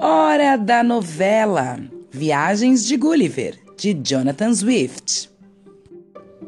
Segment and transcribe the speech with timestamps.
[0.00, 5.28] Hora da novela Viagens de Gulliver, de Jonathan Swift.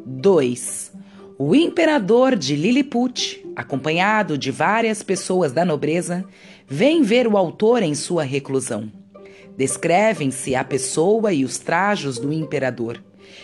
[0.06, 0.92] 2.
[1.36, 6.24] O imperador de Lilliput, acompanhado de várias pessoas da nobreza,
[6.68, 8.88] vem ver o autor em sua reclusão.
[9.56, 13.02] Descrevem-se a pessoa e os trajos do imperador.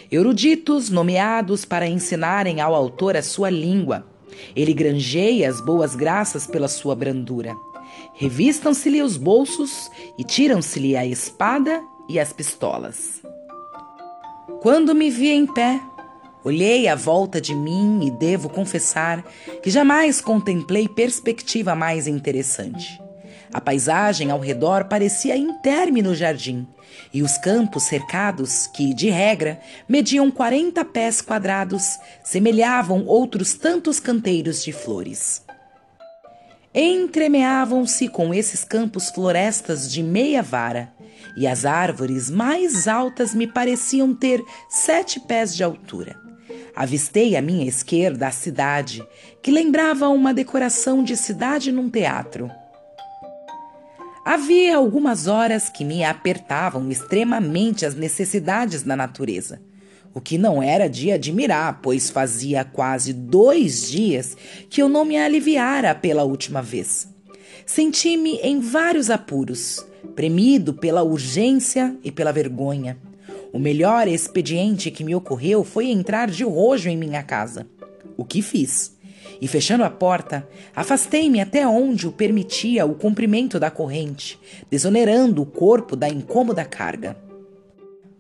[0.08, 4.06] Eruditos nomeados para ensinarem ao autor a sua língua.
[4.54, 7.56] Ele granjeia as boas graças pela sua brandura.
[8.14, 13.22] Revistam-se-lhe os bolsos e tiram-se-lhe a espada e as pistolas.
[14.60, 15.80] Quando me vi em pé,
[16.44, 19.24] olhei à volta de mim e devo confessar
[19.62, 23.00] que jamais contemplei perspectiva mais interessante.
[23.52, 26.66] A paisagem ao redor parecia interme no jardim,
[27.12, 34.64] e os campos cercados, que, de regra, mediam 40 pés quadrados, semelhavam outros tantos canteiros
[34.64, 35.45] de flores.
[36.78, 40.92] Entremeavam-se com esses campos florestas de meia vara,
[41.34, 46.20] e as árvores mais altas me pareciam ter sete pés de altura.
[46.76, 49.02] Avistei à minha esquerda a cidade,
[49.42, 52.50] que lembrava uma decoração de cidade num teatro.
[54.22, 59.62] Havia algumas horas que me apertavam extremamente as necessidades da natureza,
[60.16, 64.34] o que não era de admirar, pois fazia quase dois dias
[64.70, 67.06] que eu não me aliviara pela última vez.
[67.66, 72.96] Senti-me em vários apuros, premido pela urgência e pela vergonha.
[73.52, 77.66] O melhor expediente que me ocorreu foi entrar de rojo em minha casa.
[78.16, 78.96] O que fiz?
[79.38, 84.40] e, fechando a porta, afastei-me até onde o permitia o comprimento da corrente,
[84.70, 87.25] desonerando o corpo da incômoda carga.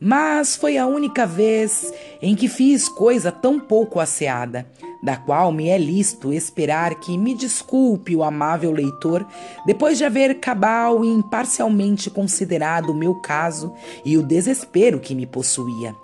[0.00, 4.66] Mas foi a única vez em que fiz coisa tão pouco asseada,
[5.02, 9.26] da qual me é lícito esperar que me desculpe o amável leitor
[9.64, 13.72] depois de haver cabal e imparcialmente considerado o meu caso
[14.04, 15.94] e o desespero que me possuía.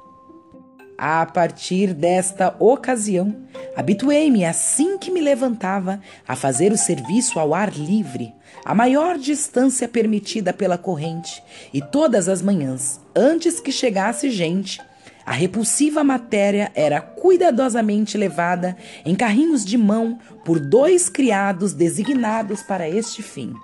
[1.04, 3.34] A partir desta ocasião,
[3.74, 8.32] habituei-me assim que me levantava a fazer o serviço ao ar livre,
[8.64, 11.42] a maior distância permitida pela corrente,
[11.74, 14.80] e todas as manhãs, antes que chegasse gente,
[15.26, 22.88] a repulsiva matéria era cuidadosamente levada em carrinhos de mão por dois criados designados para
[22.88, 23.56] este fim.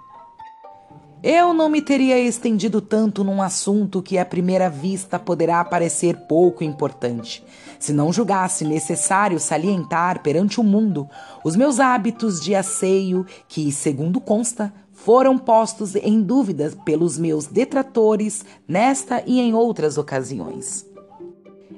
[1.22, 6.62] Eu não me teria estendido tanto num assunto que à primeira vista poderá parecer pouco
[6.62, 7.42] importante,
[7.80, 11.08] se não julgasse necessário salientar perante o mundo
[11.44, 18.44] os meus hábitos de asseio que, segundo consta, foram postos em dúvida pelos meus detratores
[18.66, 20.86] nesta e em outras ocasiões.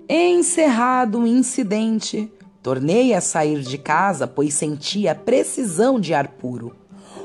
[0.07, 2.31] Encerrado o incidente,
[2.63, 6.80] tornei a sair de casa, pois sentia precisão de ar puro.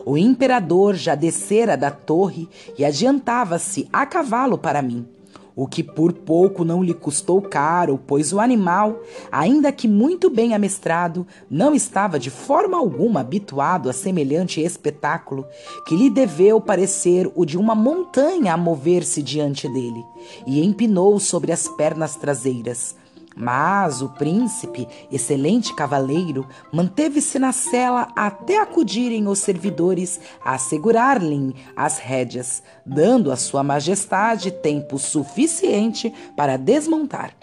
[0.05, 5.07] O imperador já descera da torre e adiantava-se a cavalo para mim,
[5.55, 9.01] o que por pouco não lhe custou caro, pois o animal,
[9.31, 15.43] ainda que muito bem amestrado, não estava de forma alguma habituado a semelhante espetáculo,
[15.87, 20.05] que lhe deveu parecer o de uma montanha a mover-se diante dele,
[20.45, 22.95] e empinou sobre as pernas traseiras
[23.35, 31.99] mas o príncipe, excelente cavaleiro, manteve-se na cela até acudirem os servidores a assegurar-lhe as
[31.99, 37.35] rédeas, dando a sua majestade tempo suficiente para desmontar.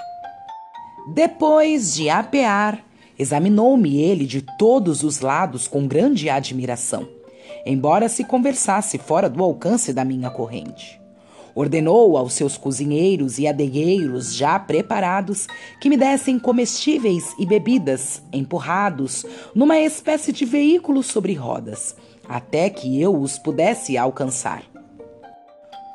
[1.14, 2.82] Depois de apear,
[3.18, 7.06] examinou-me ele de todos os lados com grande admiração,
[7.66, 11.01] embora se conversasse fora do alcance da minha corrente.
[11.54, 15.46] Ordenou aos seus cozinheiros e adegueiros já preparados
[15.80, 21.94] que me dessem comestíveis e bebidas empurrados numa espécie de veículo sobre rodas,
[22.28, 24.62] até que eu os pudesse alcançar.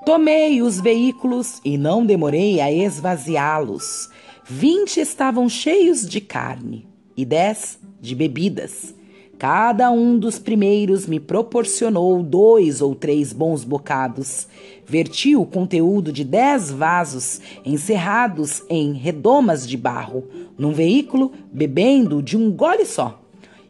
[0.05, 4.09] Tomei os veículos e não demorei a esvaziá-los.
[4.45, 8.95] Vinte estavam cheios de carne e dez de bebidas.
[9.37, 14.47] Cada um dos primeiros me proporcionou dois ou três bons bocados.
[14.83, 20.23] Verti o conteúdo de dez vasos encerrados em redomas de barro
[20.57, 23.21] num veículo, bebendo de um gole só.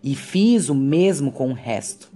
[0.01, 2.09] E fiz o mesmo com o resto.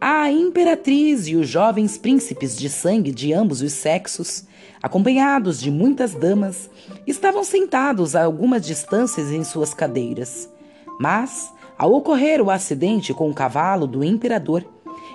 [0.00, 4.44] A imperatriz e os jovens príncipes de sangue de ambos os sexos,
[4.82, 6.68] acompanhados de muitas damas,
[7.06, 10.50] estavam sentados a algumas distâncias em suas cadeiras.
[10.98, 11.52] Mas
[11.82, 14.64] ao ocorrer o acidente com o cavalo do imperador,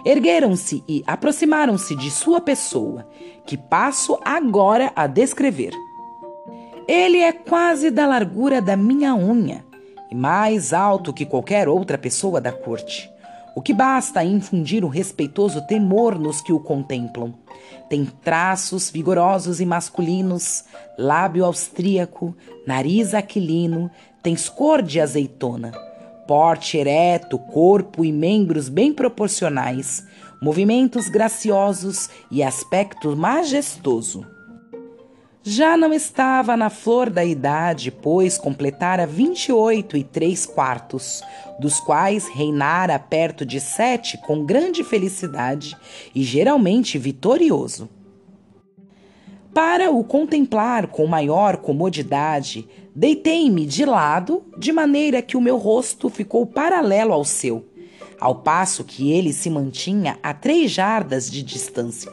[0.04, 3.08] ergueram-se e aproximaram-se de sua pessoa,
[3.46, 5.72] que passo agora a descrever.
[6.86, 9.64] Ele é quase da largura da minha unha
[10.12, 13.10] e mais alto que qualquer outra pessoa da corte.
[13.56, 17.34] o que basta infundir um respeitoso temor nos que o contemplam.
[17.90, 20.66] Tem traços vigorosos e masculinos,
[20.96, 22.36] lábio austríaco,
[22.68, 23.90] nariz aquilino,
[24.22, 25.72] tens cor de azeitona,
[26.28, 30.06] porte ereto, corpo e membros bem proporcionais,
[30.42, 34.26] movimentos graciosos e aspecto majestoso.
[35.42, 41.24] Já não estava na flor da idade, pois completara vinte e oito e três quartos,
[41.58, 45.78] dos quais reinara perto de sete com grande felicidade
[46.14, 47.90] e geralmente vitorioso.
[49.54, 56.10] Para o contemplar com maior comodidade, deitei-me de lado, de maneira que o meu rosto
[56.10, 57.64] ficou paralelo ao seu,
[58.20, 62.12] ao passo que ele se mantinha a três jardas de distância.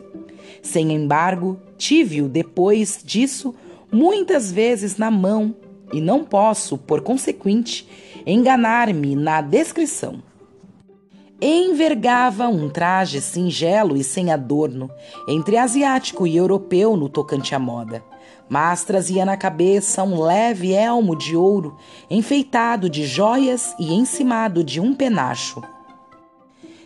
[0.62, 3.54] Sem embargo, tive-o depois disso
[3.90, 5.54] muitas vezes na mão
[5.90, 7.88] e não posso, por consequente,
[8.26, 10.22] enganar-me na descrição.
[11.40, 14.90] Envergava um traje singelo e sem adorno,
[15.26, 18.04] entre asiático e europeu no tocante à moda,
[18.49, 21.76] mas trazia na cabeça um leve elmo de ouro,
[22.11, 25.62] enfeitado de joias e encimado de um penacho.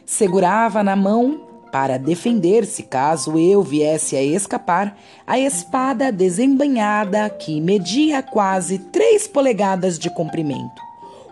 [0.07, 4.97] Segurava na mão para defender-se caso eu viesse a escapar,
[5.27, 10.81] a espada desembanhada que media quase três polegadas de comprimento.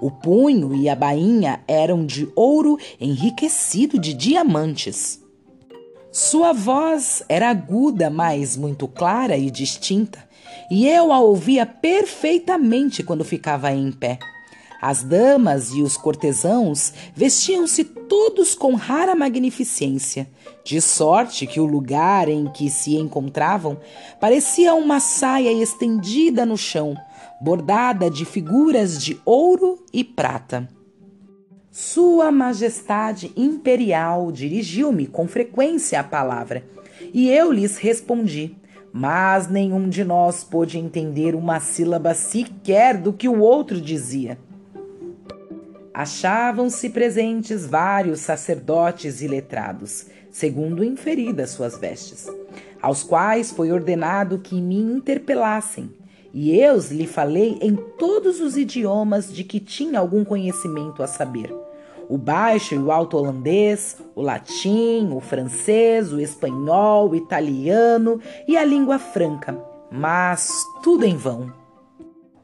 [0.00, 5.25] O punho e a bainha eram de ouro enriquecido de diamantes.
[6.18, 10.26] Sua voz era aguda, mas muito clara e distinta,
[10.70, 14.18] e eu a ouvia perfeitamente quando ficava em pé.
[14.80, 20.26] As damas e os cortesãos vestiam-se todos com rara magnificência,
[20.64, 23.78] de sorte que o lugar em que se encontravam
[24.18, 26.96] parecia uma saia estendida no chão,
[27.42, 30.66] bordada de figuras de ouro e prata.
[31.78, 36.64] Sua Majestade Imperial dirigiu-me com frequência a palavra,
[37.12, 38.56] e eu lhes respondi,
[38.90, 44.38] mas nenhum de nós pôde entender uma sílaba sequer do que o outro dizia
[45.93, 52.26] achavam-se presentes vários sacerdotes e letrados, segundo inferidas suas vestes,
[52.81, 55.90] aos quais foi ordenado que me interpelassem,
[56.32, 61.65] e eu lhe falei em todos os idiomas de que tinha algum conhecimento a saber.
[62.08, 68.56] O baixo e o alto holandês, o latim, o francês, o espanhol, o italiano e
[68.56, 69.58] a língua franca,
[69.91, 71.53] mas tudo em vão.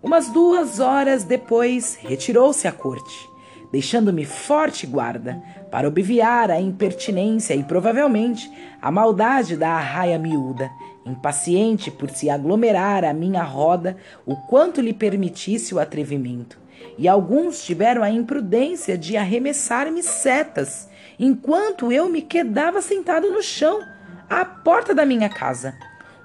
[0.03, 3.33] Umas duas horas depois, retirou-se à corte
[3.73, 10.71] deixando-me forte guarda, para obviar a impertinência e provavelmente a maldade da arraia miúda,
[11.07, 16.61] impaciente por se aglomerar à minha roda o quanto lhe permitisse o atrevimento.
[16.99, 20.89] E alguns tiveram a imprudência de arremessar-me setas,
[21.19, 23.81] enquanto eu me quedava sentado no chão,
[24.29, 25.75] à porta da minha casa,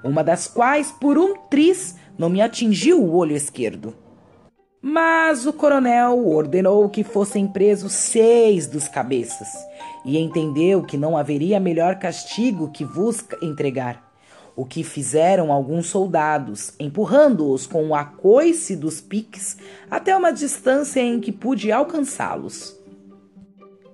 [0.04, 3.94] uma das quais, por um tris, não me atingiu o olho esquerdo.
[4.82, 9.50] Mas o coronel ordenou que fossem presos seis dos cabeças
[10.06, 14.07] e entendeu que não haveria melhor castigo que vos entregar.
[14.58, 19.56] O que fizeram alguns soldados, empurrando-os com o acoice dos piques
[19.90, 22.76] até uma distância em que pude alcançá-los.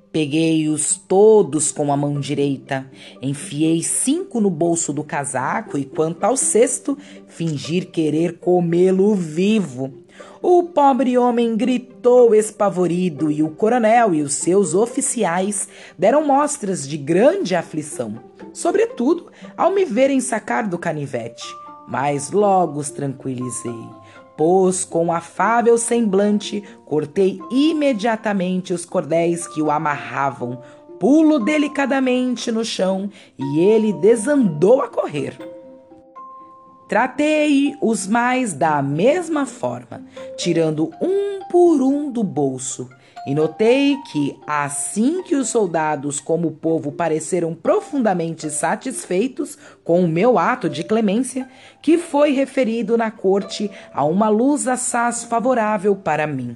[0.10, 2.90] Peguei-os todos com a mão direita,
[3.22, 10.03] enfiei cinco no bolso do casaco e, quanto ao sexto, fingir querer comê-lo vivo
[10.46, 16.98] o pobre homem gritou espavorido e o coronel e os seus oficiais deram mostras de
[16.98, 18.16] grande aflição,
[18.52, 21.48] sobretudo ao me verem sacar do canivete.
[21.88, 23.88] Mas logo os tranquilizei,
[24.36, 30.62] pois com afável semblante cortei imediatamente os cordéis que o amarravam,
[31.00, 33.10] pulo delicadamente no chão
[33.40, 35.38] e ele desandou a correr.
[36.94, 40.06] Tratei os mais da mesma forma,
[40.38, 42.88] tirando um por um do bolso,
[43.26, 50.08] e notei que, assim que os soldados, como o povo, pareceram profundamente satisfeitos com o
[50.08, 51.50] meu ato de clemência,
[51.82, 56.56] que foi referido na corte a uma luz assaz favorável para mim.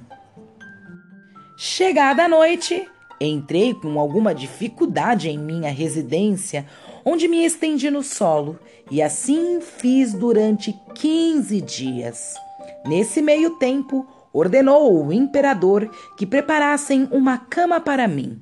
[1.56, 2.86] Chegada a noite,
[3.20, 6.64] entrei com alguma dificuldade em minha residência,
[7.04, 8.56] onde me estendi no solo,
[8.90, 12.34] e assim fiz durante quinze dias.
[12.86, 18.40] Nesse meio tempo, ordenou o imperador que preparassem uma cama para mim.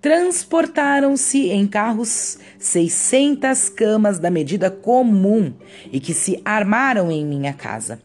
[0.00, 5.54] Transportaram-se em carros seiscentas camas da medida comum
[5.92, 8.00] e que se armaram em minha casa.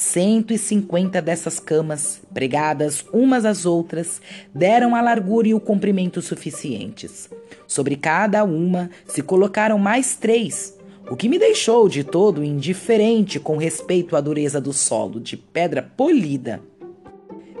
[0.00, 4.22] Cento e cinquenta dessas camas, pregadas umas às outras,
[4.54, 7.28] deram a largura e o comprimento suficientes.
[7.66, 10.78] Sobre cada uma se colocaram mais três,
[11.10, 15.82] o que me deixou de todo indiferente com respeito à dureza do solo, de pedra
[15.82, 16.62] polida.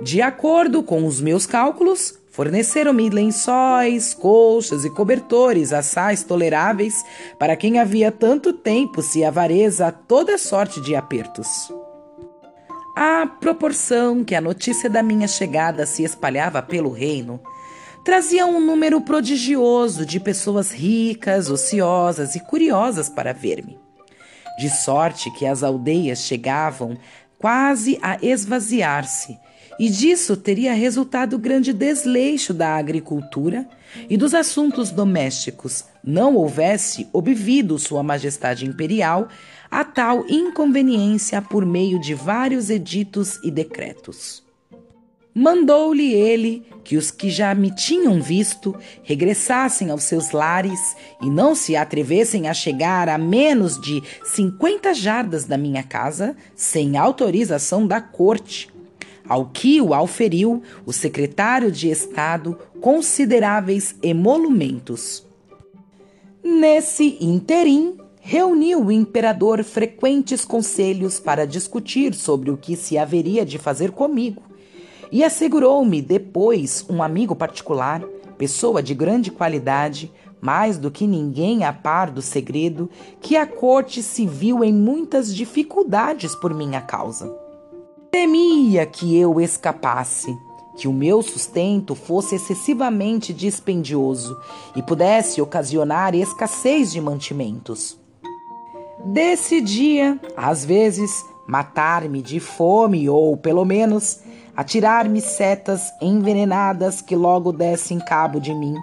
[0.00, 7.04] De acordo com os meus cálculos, forneceram-me lençóis, colchas e cobertores assais toleráveis
[7.36, 11.72] para quem havia tanto tempo se avareza a toda sorte de apertos.
[13.00, 17.40] À proporção que a notícia da minha chegada se espalhava pelo reino,
[18.04, 23.78] trazia um número prodigioso de pessoas ricas, ociosas e curiosas para ver-me.
[24.58, 26.98] De sorte que as aldeias chegavam
[27.38, 29.38] quase a esvaziar-se,
[29.78, 33.64] e disso teria resultado grande desleixo da agricultura
[34.10, 39.28] e dos assuntos domésticos, não houvesse obvido Sua Majestade Imperial
[39.70, 44.42] a tal inconveniência por meio de vários editos e decretos.
[45.34, 51.54] Mandou-lhe ele que os que já me tinham visto regressassem aos seus lares e não
[51.54, 58.00] se atrevessem a chegar a menos de cinquenta jardas da minha casa sem autorização da
[58.00, 58.68] corte.
[59.28, 65.24] Ao que o auferiu o secretário de Estado consideráveis emolumentos.
[66.42, 67.96] Nesse interim,
[68.30, 74.42] reuniu o imperador frequentes conselhos para discutir sobre o que se haveria de fazer comigo,
[75.10, 78.02] e assegurou-me depois um amigo particular,
[78.36, 84.02] pessoa de grande qualidade, mais do que ninguém a par do segredo, que a corte
[84.02, 87.34] se viu em muitas dificuldades por minha causa.
[88.10, 90.36] Temia que eu escapasse,
[90.76, 94.38] que o meu sustento fosse excessivamente dispendioso
[94.76, 97.97] e pudesse ocasionar escassez de mantimentos.
[99.04, 104.20] Decidia, às vezes, matar-me de fome ou, pelo menos,
[104.56, 108.74] atirar-me setas envenenadas que logo dessem cabo de mim.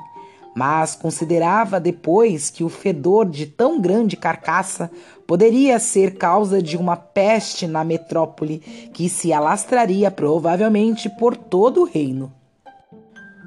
[0.56, 4.90] Mas considerava depois que o fedor de tão grande carcaça
[5.28, 8.60] poderia ser causa de uma peste na metrópole
[8.94, 12.32] que se alastraria provavelmente por todo o reino.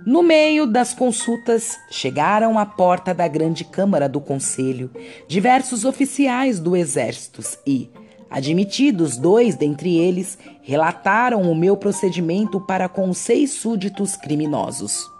[0.08, 4.90] No meio das consultas, chegaram à porta da grande Câmara do Conselho
[5.28, 7.90] diversos oficiais do Exército e,
[8.30, 15.17] admitidos dois dentre eles, relataram o meu procedimento para com seis súditos criminosos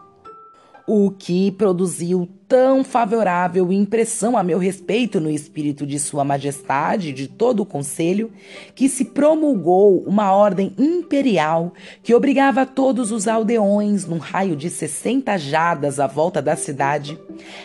[0.89, 7.13] o que produziu tão favorável impressão a meu respeito no espírito de Sua Majestade e
[7.13, 8.33] de todo o Conselho,
[8.75, 15.37] que se promulgou uma ordem imperial que obrigava todos os aldeões, num raio de 60
[15.37, 17.21] jadas à volta da cidade,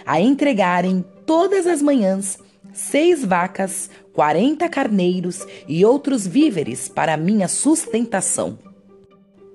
[0.06, 2.38] a entregarem todas as manhãs
[2.74, 8.73] seis vacas, quarenta carneiros e outros víveres para minha sustentação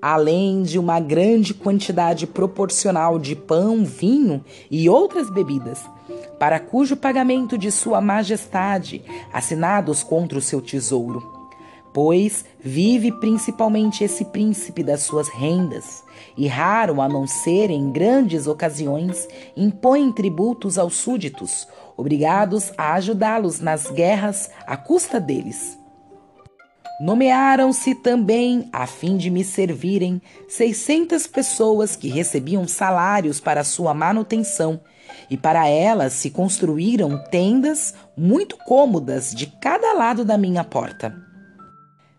[0.01, 5.79] além de uma grande quantidade proporcional de pão, vinho e outras bebidas,
[6.37, 9.03] para cujo pagamento de Sua Majestade,
[9.33, 11.37] assinados contra o seu tesouro.
[11.91, 16.03] Pois vive principalmente esse príncipe das suas rendas,
[16.37, 19.27] e raro a não ser em grandes ocasiões
[19.57, 25.78] impõe tributos aos súditos, obrigados a ajudá-los nas guerras à custa deles.
[26.99, 34.81] Nomearam-se também, a fim de me servirem, seiscentas pessoas que recebiam salários para sua manutenção,
[35.29, 41.15] e para elas se construíram tendas muito cômodas de cada lado da minha porta.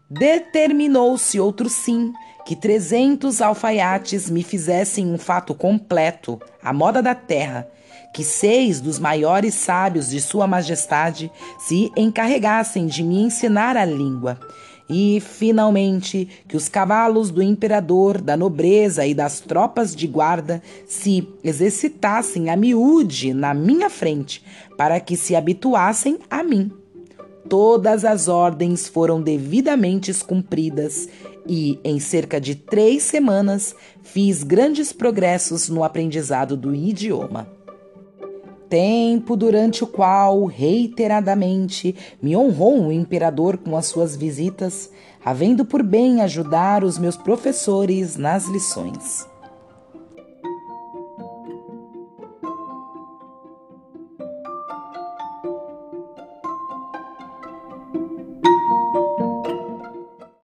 [0.08, 2.12] Determinou-se outro sim,
[2.46, 7.68] que trezentos alfaiates me fizessem um fato completo, à moda da terra,
[8.12, 14.40] que seis dos maiores sábios de Sua Majestade se encarregassem de me ensinar a língua,
[14.90, 21.28] e, finalmente, que os cavalos do imperador, da nobreza e das tropas de guarda se
[21.44, 24.44] exercitassem a miúde na minha frente,
[24.76, 26.72] para que se habituassem a mim.
[27.48, 31.08] Todas as ordens foram devidamente cumpridas
[31.46, 37.59] e, em cerca de três semanas, fiz grandes progressos no aprendizado do idioma
[38.70, 44.90] tempo durante o qual, reiteradamente, me honrou o imperador com as suas visitas,
[45.24, 49.28] havendo por bem ajudar os meus professores nas lições.